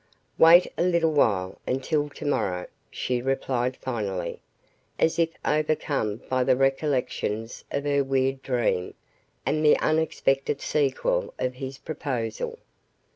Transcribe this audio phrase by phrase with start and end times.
[0.39, 4.41] "Wait a little while until to morrow," she replied finally,
[4.97, 8.95] as if overcome by the recollections of her weird dream
[9.45, 12.57] and the unexpected sequel of his proposal.